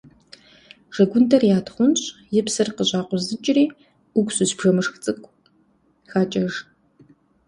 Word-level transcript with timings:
Жэгундэр 0.95 1.43
ятхъунщӏ, 1.57 2.05
и 2.39 2.41
псыр 2.45 2.69
къыщӏакъузыкӏри, 2.77 3.65
уксус 4.19 4.51
бжэмышх 4.57 4.95
цӏыкӏу 5.03 5.33
хакӏэж. 6.11 6.53